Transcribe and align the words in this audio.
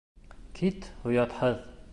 Кит, 0.59 0.89
оятһыҙ! 1.13 1.65